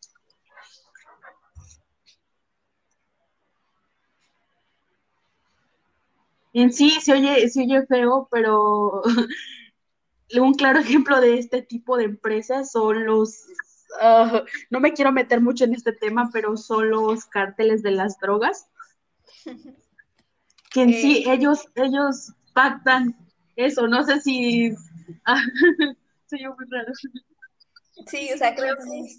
En 6.52 6.72
sí 6.72 6.90
se 7.00 7.12
oye, 7.12 7.48
se 7.48 7.62
oye 7.62 7.84
feo, 7.86 8.28
pero 8.30 9.02
un 10.40 10.54
claro 10.54 10.78
ejemplo 10.78 11.20
de 11.20 11.38
este 11.38 11.62
tipo 11.62 11.96
de 11.96 12.04
empresas 12.04 12.70
son 12.70 13.04
los, 13.04 13.46
ah, 14.00 14.44
no 14.70 14.78
me 14.78 14.92
quiero 14.92 15.10
meter 15.10 15.40
mucho 15.40 15.64
en 15.64 15.74
este 15.74 15.92
tema, 15.92 16.30
pero 16.32 16.56
son 16.56 16.90
los 16.90 17.26
cárteles 17.26 17.82
de 17.82 17.90
las 17.90 18.18
drogas. 18.18 18.68
Que 20.70 20.82
en 20.82 20.92
sí 20.92 21.22
eh, 21.24 21.32
ellos, 21.32 21.68
ellos 21.76 22.32
pactan 22.54 23.14
eso. 23.56 23.86
No 23.86 24.04
sé 24.04 24.20
si. 24.20 24.70
soy 26.26 26.46
muy 26.46 26.66
raro. 26.70 26.92
Sí, 28.06 28.30
o 28.32 28.38
sea, 28.38 28.54
creo 28.54 28.76
que. 28.76 29.16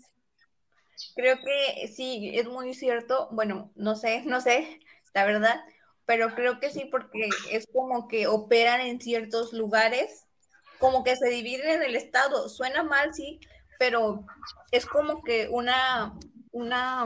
Creo 1.15 1.38
que 1.38 1.88
sí, 1.89 2.32
es 2.34 2.48
muy 2.48 2.74
cierto. 2.74 3.30
Bueno, 3.32 3.72
no 3.75 3.95
sé, 3.95 4.24
no 4.26 4.41
sé, 4.41 4.80
la 5.13 5.26
verdad, 5.26 5.62
pero 6.06 6.36
creo 6.36 6.60
que 6.60 6.71
sí, 6.71 6.86
porque 6.86 7.30
es 7.52 7.67
como 7.71 8.08
que 8.08 8.28
operan 8.28 8.82
en 8.82 9.02
ciertos 9.02 9.54
lugares, 9.54 10.26
como 10.80 11.04
que 11.04 11.15
se 11.15 11.30
dividen 11.30 11.69
en 11.69 11.84
el 11.84 11.95
estado. 11.95 12.50
Suena 12.50 12.84
mal, 12.84 13.13
sí, 13.13 13.39
pero 13.80 14.26
es 14.71 14.86
como 14.86 15.24
que 15.24 15.48
una, 15.50 16.17
una, 16.52 17.06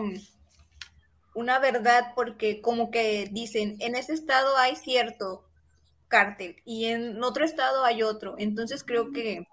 una 1.34 1.60
verdad, 1.60 2.14
porque 2.16 2.62
como 2.62 2.92
que 2.92 3.30
dicen, 3.32 3.78
en 3.80 3.96
ese 3.96 4.14
estado 4.14 4.58
hay 4.58 4.76
cierto, 4.76 5.49
cártel 6.10 6.58
y 6.66 6.86
en 6.86 7.24
otro 7.24 7.46
estado 7.46 7.86
hay 7.86 8.04
otro. 8.04 8.36
Entonces 8.38 8.84
creo 8.84 9.12
que 9.12 9.48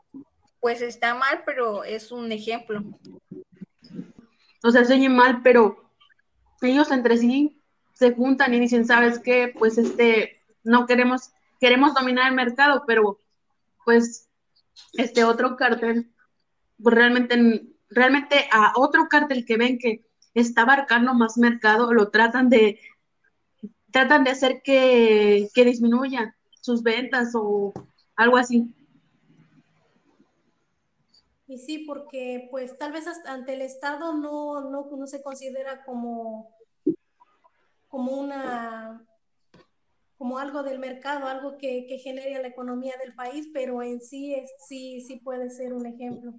pues 0.61 0.83
está 0.83 1.14
mal, 1.14 1.42
pero 1.47 1.85
es 1.85 2.11
un 2.11 2.33
ejemplo. 2.33 2.83
O 4.64 4.71
sea, 4.73 4.85
se 4.85 4.95
oye 4.95 5.09
mal, 5.09 5.42
pero 5.42 5.92
ellos 6.61 6.90
entre 6.90 7.19
sí 7.19 7.62
se 7.95 8.12
juntan 8.12 8.53
y 8.53 8.59
dicen, 8.59 8.85
¿sabes 8.85 9.21
qué? 9.21 9.55
Pues 9.57 9.79
este, 9.79 10.42
no 10.64 10.87
queremos, 10.87 11.31
queremos 11.61 11.95
dominar 11.95 12.29
el 12.29 12.35
mercado, 12.35 12.83
pero 12.87 13.21
pues 13.85 14.29
este 14.95 15.25
otro 15.25 15.57
cártel, 15.57 16.12
pues 16.83 16.95
realmente, 16.95 17.62
realmente 17.88 18.49
a 18.51 18.73
otro 18.75 19.07
cártel 19.09 19.45
que 19.45 19.57
ven 19.57 19.79
que 19.79 20.05
está 20.35 20.62
abarcando 20.62 21.14
más 21.14 21.38
mercado, 21.38 21.95
lo 21.95 22.11
tratan 22.11 22.49
de, 22.49 22.81
tratan 23.92 24.25
de 24.25 24.31
hacer 24.31 24.62
que, 24.62 25.49
que 25.55 25.64
disminuya 25.64 26.37
sus 26.67 26.83
ventas 26.83 27.33
o 27.35 27.73
algo 28.17 28.37
así. 28.37 28.67
Y 31.47 31.59
sí, 31.59 31.85
porque 31.87 32.49
pues 32.51 32.77
tal 32.77 32.91
vez 32.91 33.07
ante 33.27 33.55
el 33.55 33.63
Estado 33.63 34.15
no, 34.15 34.69
no, 34.69 35.07
se 35.07 35.23
considera 35.23 35.85
como, 35.85 36.51
como 37.89 38.13
una 38.13 39.07
como 40.19 40.39
algo 40.39 40.63
del 40.63 40.79
mercado, 40.79 41.27
algo 41.27 41.59
que, 41.59 41.87
que 41.87 41.99
genere 41.99 42.41
la 42.41 42.49
economía 42.49 42.95
del 43.05 43.15
país, 43.15 43.49
pero 43.53 43.83
en 43.83 44.01
sí 44.01 44.35
es, 44.35 44.51
sí, 44.67 45.03
sí 45.03 45.17
puede 45.17 45.51
ser 45.51 45.75
un 45.75 45.87
ejemplo. 45.87 46.33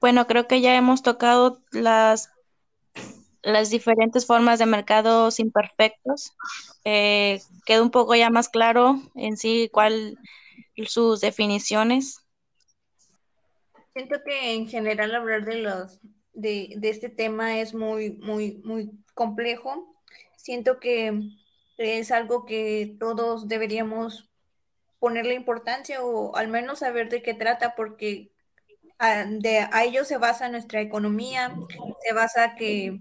Bueno, 0.00 0.26
creo 0.26 0.46
que 0.46 0.60
ya 0.60 0.76
hemos 0.76 1.02
tocado 1.02 1.60
las 1.72 2.30
las 3.44 3.70
diferentes 3.70 4.26
formas 4.26 4.58
de 4.58 4.66
mercados 4.66 5.38
imperfectos. 5.38 6.32
Eh, 6.84 7.40
un 7.80 7.90
poco 7.90 8.14
ya 8.14 8.30
más 8.30 8.48
claro 8.48 9.00
en 9.14 9.36
sí 9.36 9.68
cuál 9.72 10.18
sus 10.86 11.20
definiciones. 11.20 12.20
Siento 13.92 14.16
que 14.24 14.54
en 14.54 14.68
general 14.68 15.14
hablar 15.14 15.44
de 15.44 15.56
los 15.56 16.00
de, 16.32 16.74
de 16.76 16.88
este 16.90 17.08
tema 17.08 17.60
es 17.60 17.74
muy, 17.74 18.12
muy, 18.12 18.60
muy 18.64 18.90
complejo. 19.14 19.94
Siento 20.36 20.80
que 20.80 21.20
es 21.78 22.10
algo 22.10 22.44
que 22.44 22.96
todos 22.98 23.48
deberíamos 23.48 24.30
ponerle 24.98 25.34
importancia 25.34 26.02
o 26.02 26.34
al 26.36 26.48
menos 26.48 26.80
saber 26.80 27.08
de 27.08 27.22
qué 27.22 27.34
trata, 27.34 27.74
porque 27.76 28.32
a, 28.98 29.24
de, 29.24 29.58
a 29.70 29.84
ello 29.84 30.04
se 30.04 30.18
basa 30.18 30.48
nuestra 30.48 30.80
economía, 30.80 31.54
se 32.04 32.14
basa 32.14 32.56
que 32.56 33.00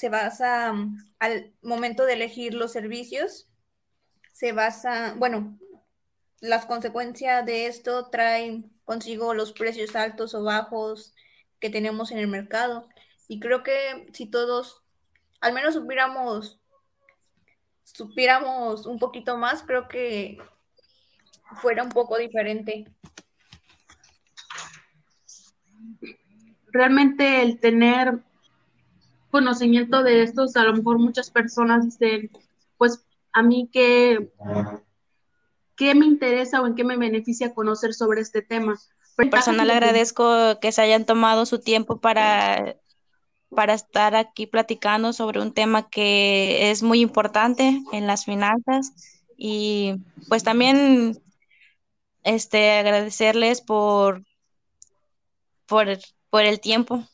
se 0.00 0.08
basa 0.08 0.72
mm, 0.72 1.12
al 1.18 1.52
momento 1.62 2.06
de 2.06 2.14
elegir 2.14 2.54
los 2.54 2.72
servicios, 2.72 3.48
se 4.32 4.52
basa, 4.52 5.14
bueno, 5.18 5.58
las 6.40 6.64
consecuencias 6.64 7.44
de 7.44 7.66
esto 7.66 8.08
traen 8.08 8.72
consigo 8.84 9.34
los 9.34 9.52
precios 9.52 9.94
altos 9.94 10.34
o 10.34 10.42
bajos 10.42 11.14
que 11.60 11.68
tenemos 11.68 12.10
en 12.12 12.18
el 12.18 12.28
mercado. 12.28 12.88
Y 13.28 13.40
creo 13.40 13.62
que 13.62 14.08
si 14.14 14.24
todos, 14.24 14.82
al 15.42 15.52
menos 15.52 15.74
supiéramos, 15.74 16.58
supiéramos 17.84 18.86
un 18.86 18.98
poquito 18.98 19.36
más, 19.36 19.62
creo 19.62 19.86
que 19.86 20.38
fuera 21.60 21.82
un 21.82 21.90
poco 21.90 22.16
diferente. 22.16 22.86
Realmente 26.72 27.42
el 27.42 27.60
tener 27.60 28.22
conocimiento 29.30 30.02
de 30.02 30.22
estos, 30.22 30.56
a 30.56 30.64
lo 30.64 30.74
mejor 30.74 30.98
muchas 30.98 31.30
personas 31.30 31.84
dicen, 31.84 32.30
pues 32.76 33.04
a 33.32 33.42
mí 33.42 33.68
qué, 33.72 34.32
qué 35.76 35.94
me 35.94 36.06
interesa 36.06 36.60
o 36.60 36.66
en 36.66 36.74
qué 36.74 36.84
me 36.84 36.96
beneficia 36.96 37.54
conocer 37.54 37.94
sobre 37.94 38.20
este 38.20 38.42
tema. 38.42 38.78
Personal 39.30 39.70
agradezco 39.70 40.58
que 40.60 40.72
se 40.72 40.82
hayan 40.82 41.04
tomado 41.04 41.46
su 41.46 41.60
tiempo 41.60 42.00
para, 42.00 42.76
para 43.54 43.74
estar 43.74 44.14
aquí 44.14 44.46
platicando 44.46 45.12
sobre 45.12 45.40
un 45.40 45.52
tema 45.52 45.88
que 45.88 46.70
es 46.70 46.82
muy 46.82 47.00
importante 47.00 47.82
en 47.92 48.06
las 48.06 48.24
finanzas 48.24 48.92
y 49.36 49.96
pues 50.28 50.42
también 50.42 51.20
este 52.22 52.72
agradecerles 52.72 53.60
por 53.60 54.22
por, 55.66 55.86
por 56.30 56.42
el 56.42 56.60
tiempo 56.60 57.04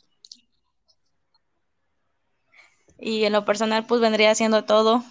y 2.98 3.24
en 3.24 3.32
lo 3.32 3.44
personal 3.44 3.86
pues 3.86 4.00
vendría 4.00 4.30
haciendo 4.30 4.64
todo. 4.64 5.04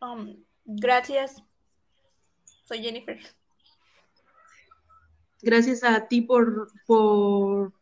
Um, 0.00 0.44
gracias. 0.64 1.42
Soy 2.64 2.82
Jennifer. 2.82 3.18
Gracias 5.42 5.84
a 5.84 6.08
ti 6.08 6.22
por, 6.22 6.72
por, 6.86 7.72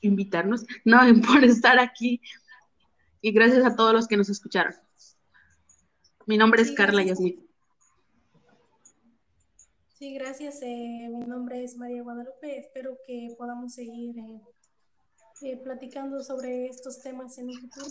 invitarnos, 0.00 0.64
no, 0.84 1.00
por 1.26 1.44
estar 1.44 1.78
aquí. 1.78 2.20
Y 3.20 3.32
gracias 3.32 3.64
a 3.64 3.74
todos 3.74 3.92
los 3.92 4.06
que 4.06 4.16
nos 4.16 4.28
escucharon. 4.28 4.74
Mi 6.26 6.36
nombre 6.36 6.62
es 6.62 6.72
Carla 6.72 7.02
Yasmin. 7.02 7.47
Sí, 9.98 10.14
gracias. 10.14 10.62
Eh, 10.62 11.08
mi 11.10 11.26
nombre 11.26 11.64
es 11.64 11.76
María 11.76 12.04
Guadalupe. 12.04 12.56
Espero 12.56 12.96
que 13.04 13.34
podamos 13.36 13.74
seguir 13.74 14.16
eh, 14.16 14.40
eh, 15.42 15.56
platicando 15.56 16.22
sobre 16.22 16.66
estos 16.66 17.02
temas 17.02 17.36
en 17.38 17.48
un 17.48 17.54
futuro. 17.54 17.86